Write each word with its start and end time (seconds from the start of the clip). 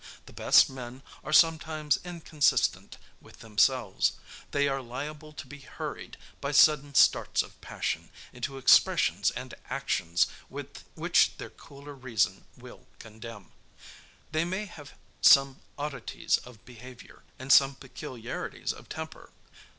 The 0.25 0.33
best 0.33 0.67
men 0.67 1.03
are 1.23 1.31
sometimes 1.31 1.99
inconsistent 2.03 2.97
with 3.21 3.41
themselves. 3.41 4.13
They 4.49 4.67
are 4.67 4.81
liable 4.81 5.31
to 5.33 5.45
be 5.45 5.59
hurried, 5.59 6.17
by 6.41 6.53
sudden 6.53 6.95
starts 6.95 7.43
of 7.43 7.61
passion, 7.61 8.09
into 8.33 8.57
expressions 8.57 9.29
and 9.29 9.53
actions, 9.69 10.25
which 10.49 11.37
their 11.37 11.51
cooler 11.51 11.93
reason 11.93 12.45
will 12.57 12.87
condemn. 12.97 13.51
They 14.31 14.43
may 14.43 14.65
have 14.65 14.93
some 15.21 15.59
oddities 15.77 16.39
of 16.39 16.65
behavior, 16.65 17.21
and 17.37 17.53
some 17.53 17.75
peculiarities 17.75 18.73
of 18.73 18.89
temper. 18.89 19.29